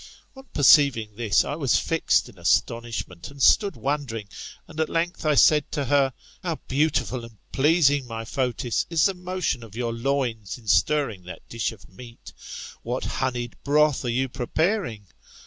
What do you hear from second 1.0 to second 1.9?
this I was